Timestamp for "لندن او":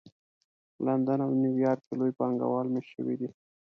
0.85-1.31